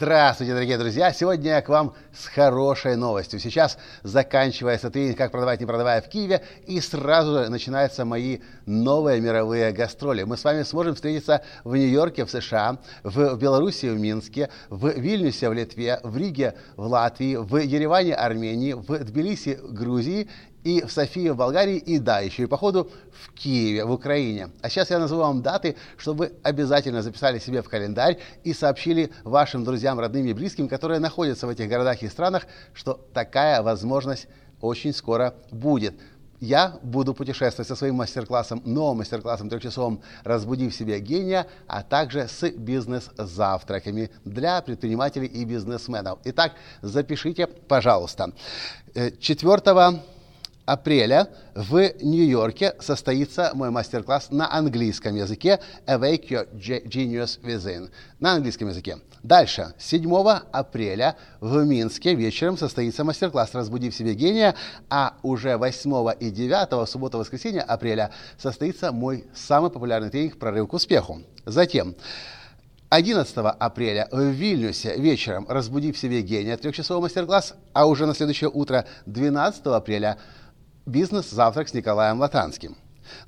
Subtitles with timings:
[0.00, 1.12] Здравствуйте, дорогие друзья!
[1.12, 3.38] Сегодня я к вам с хорошей новостью.
[3.38, 9.20] Сейчас заканчивается тренинг «Как продавать, не продавая» в Киеве, и сразу же начинаются мои новые
[9.20, 10.22] мировые гастроли.
[10.22, 15.50] Мы с вами сможем встретиться в Нью-Йорке, в США, в Беларуси, в Минске, в Вильнюсе,
[15.50, 20.30] в Литве, в Риге, в Латвии, в Ереване, Армении, в Тбилиси, Грузии
[20.64, 24.50] и в Софии в Болгарии, и да, еще и по ходу в Киеве, в Украине.
[24.62, 29.12] А сейчас я назову вам даты, чтобы вы обязательно записали себе в календарь и сообщили
[29.24, 34.28] вашим друзьям, родным и близким, которые находятся в этих городах и странах, что такая возможность
[34.60, 35.94] очень скоро будет.
[36.40, 42.28] Я буду путешествовать со своим мастер-классом, новым мастер-классом трехчасовым «Разбуди в себе гения», а также
[42.28, 46.18] с бизнес-завтраками для предпринимателей и бизнесменов.
[46.24, 48.32] Итак, запишите, пожалуйста.
[48.94, 49.98] 4 э,
[50.70, 57.90] апреля в Нью-Йорке состоится мой мастер-класс на английском языке Awake Your Genius Within.
[58.20, 58.98] На английском языке.
[59.24, 59.74] Дальше.
[59.78, 60.08] 7
[60.52, 64.54] апреля в Минске вечером состоится мастер-класс «Разбуди в себе гения»,
[64.88, 71.22] а уже 8 и 9, суббота-воскресенье апреля, состоится мой самый популярный тренинг «Прорыв к успеху».
[71.46, 71.96] Затем
[72.90, 78.50] 11 апреля в Вильнюсе вечером «Разбуди в себе гения» трехчасовой мастер-класс, а уже на следующее
[78.50, 80.18] утро 12 апреля
[80.90, 82.76] «Бизнес-завтрак с Николаем Латанским».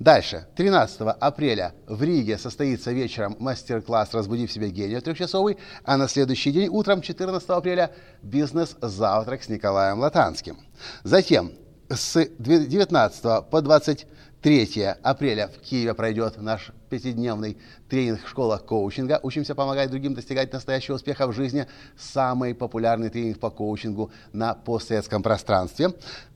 [0.00, 6.08] Дальше, 13 апреля в Риге состоится вечером мастер-класс «Разбуди в себе гения» трехчасовый, а на
[6.08, 10.58] следующий день, утром 14 апреля, бизнес-завтрак с Николаем Латанским.
[11.05, 11.52] Затем,
[11.88, 19.20] с 19 по 23 апреля в Киеве пройдет наш пятидневный тренинг в школах коучинга.
[19.22, 21.68] Учимся помогать другим достигать настоящего успеха в жизни.
[21.96, 25.92] Самый популярный тренинг по коучингу на постсоветском пространстве.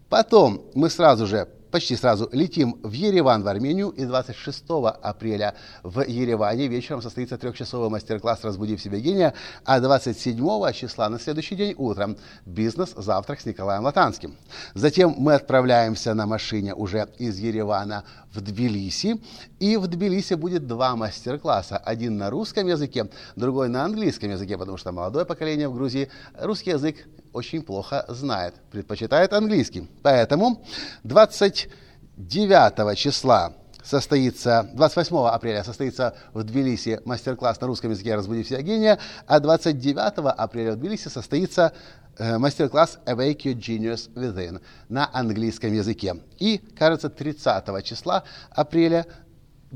[0.08, 4.64] Потом мы сразу же почти сразу летим в Ереван, в Армению, и 26
[5.02, 9.34] апреля в Ереване вечером состоится трехчасовой мастер-класс «Разбуди в себе гения»,
[9.64, 12.16] а 27 числа на следующий день утром
[12.46, 14.36] бизнес-завтрак с Николаем Латанским.
[14.72, 19.20] Затем мы отправляемся на машине уже из Еревана в Тбилиси,
[19.58, 21.76] и в Тбилиси будет два мастер-класса.
[21.76, 26.08] Один на русском языке, другой на английском языке, потому что молодое поколение в Грузии
[26.40, 26.96] русский язык
[27.36, 29.88] очень плохо знает, предпочитает английский.
[30.02, 30.64] Поэтому
[31.04, 33.52] 29 числа
[33.84, 40.34] состоится, 28 апреля состоится в Тбилиси мастер-класс на русском языке «Разбуди вся гения», а 29
[40.36, 41.72] апреля в Тбилиси состоится
[42.18, 46.16] э, мастер-класс «Awake Your Genius Within» на английском языке.
[46.38, 49.06] И, кажется, 30 числа апреля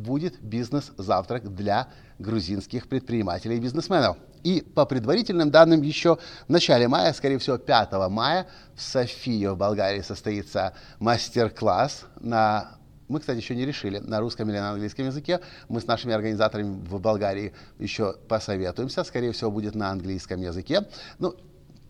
[0.01, 1.89] будет бизнес-завтрак для
[2.19, 4.17] грузинских предпринимателей и бизнесменов.
[4.43, 6.19] И по предварительным данным еще
[6.49, 13.19] в начале мая, скорее всего 5 мая, в Софии в Болгарии состоится мастер-класс на мы,
[13.19, 15.41] кстати, еще не решили, на русском или на английском языке.
[15.69, 19.03] Мы с нашими организаторами в Болгарии еще посоветуемся.
[19.03, 20.87] Скорее всего, будет на английском языке.
[21.19, 21.35] Ну,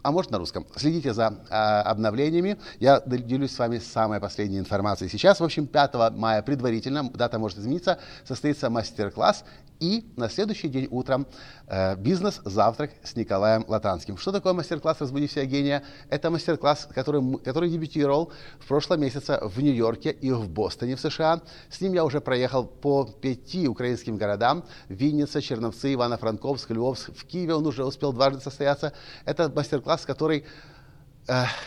[0.03, 0.66] а может на русском.
[0.77, 2.59] Следите за э, обновлениями.
[2.78, 5.11] Я делюсь с вами самой последней информацией.
[5.11, 9.44] Сейчас, в общем, 5 мая предварительно, дата может измениться, состоится мастер-класс
[9.81, 11.27] и на следующий день утром
[11.66, 14.19] э, бизнес-завтрак с Николаем Латанским.
[14.19, 15.83] Что такое мастер-класс «Разбуди себя гения»?
[16.11, 21.41] Это мастер-класс, который, который дебютировал в прошлом месяце в Нью-Йорке и в Бостоне в США.
[21.71, 24.65] С ним я уже проехал по пяти украинским городам.
[24.88, 27.11] Винница, Черновцы, Ивано-Франковск, Львовск.
[27.17, 28.93] В Киеве он уже успел дважды состояться.
[29.25, 30.45] Это мастер-класс, который Э,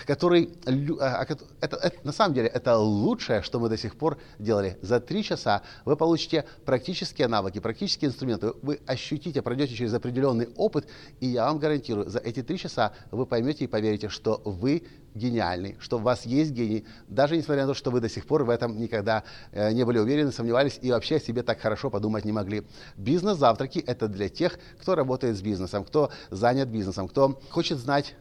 [0.05, 0.71] который, э,
[1.61, 4.77] это, это, на самом деле, это лучшее, что мы до сих пор делали.
[4.81, 10.87] За три часа вы получите практические навыки, практические инструменты, вы ощутите, пройдете через определенный опыт,
[11.19, 14.83] и я вам гарантирую, за эти три часа вы поймете и поверите, что вы
[15.15, 18.43] гениальный, что у вас есть гений, даже несмотря на то, что вы до сих пор
[18.43, 22.25] в этом никогда э, не были уверены, сомневались и вообще о себе так хорошо подумать
[22.25, 22.63] не могли.
[22.97, 28.15] Бизнес-завтраки– это для тех, кто работает с бизнесом, кто занят бизнесом, кто хочет знать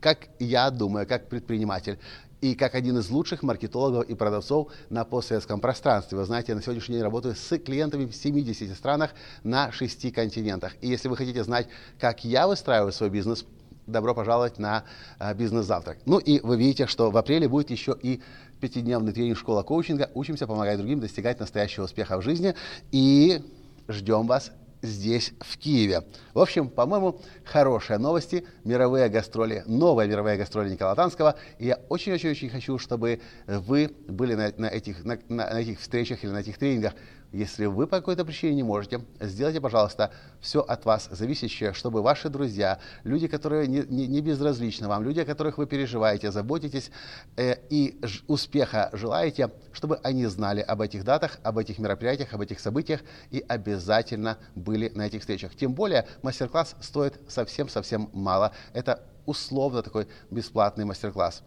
[0.00, 1.98] как я думаю, как предприниматель,
[2.42, 6.18] и как один из лучших маркетологов и продавцов на постсоветском пространстве.
[6.18, 9.12] Вы знаете, я на сегодняшний день работаю с клиентами в 70 странах
[9.44, 10.74] на 6 континентах.
[10.80, 11.68] И если вы хотите знать,
[12.00, 13.46] как я выстраиваю свой бизнес,
[13.86, 14.84] добро пожаловать на
[15.18, 15.98] а, бизнес-завтрак.
[16.04, 18.20] Ну и вы видите, что в апреле будет еще и
[18.60, 20.10] пятидневный тренинг школа коучинга.
[20.14, 22.54] Учимся помогать другим достигать настоящего успеха в жизни.
[22.90, 23.40] И
[23.88, 26.02] ждем вас здесь, в Киеве.
[26.34, 31.36] В общем, по-моему, хорошие новости, мировые гастроли, новые мировые гастроли Николая Танского.
[31.58, 36.30] И я очень-очень-очень хочу, чтобы вы были на, на, этих, на, на этих встречах или
[36.30, 36.94] на этих тренингах.
[37.32, 42.28] Если вы по какой-то причине не можете, сделайте, пожалуйста, все от вас зависящее, чтобы ваши
[42.28, 46.90] друзья, люди, которые не, не, не безразличны вам, люди, о которых вы переживаете, заботитесь
[47.36, 52.42] э, и ж, успеха желаете, чтобы они знали об этих датах, об этих мероприятиях, об
[52.42, 53.00] этих событиях
[53.30, 55.54] и обязательно были на этих встречах.
[55.54, 58.52] Тем более мастер-класс стоит совсем-совсем мало.
[58.74, 61.42] Это условно такой бесплатный мастер-класс.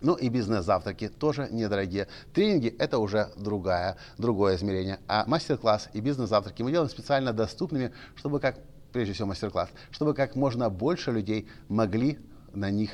[0.00, 2.08] Ну и бизнес-завтраки тоже недорогие.
[2.34, 5.00] Тренинги– это уже другая, другое измерение.
[5.08, 8.58] А мастер-класс и бизнес-завтраки мы делаем специально доступными, чтобы как,
[8.92, 12.18] прежде всего мастер-класс, чтобы как можно больше людей могли
[12.52, 12.90] на них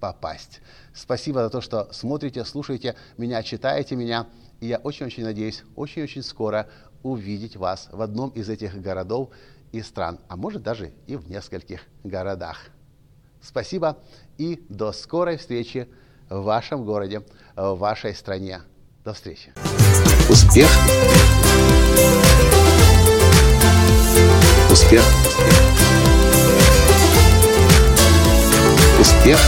[0.00, 0.60] попасть.
[0.92, 4.26] Спасибо за то, что смотрите, слушаете меня, читаете меня.
[4.60, 6.68] И я очень-очень надеюсь, очень-очень скоро
[7.02, 9.30] увидеть вас в одном из этих городов
[9.72, 12.68] и стран, а может даже и в нескольких городах.
[13.40, 13.98] Спасибо
[14.38, 15.88] и до скорой встречи
[16.32, 17.22] в вашем городе,
[17.56, 18.62] в вашей стране.
[19.04, 19.52] До встречи.
[20.28, 20.68] Успех.
[24.70, 25.02] Успех.
[28.98, 29.38] Успех.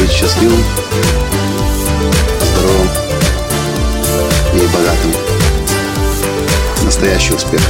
[0.00, 0.64] Быть счастливым,
[2.40, 2.88] здоровым
[4.54, 5.12] и богатым.
[6.84, 7.60] Настоящий успех.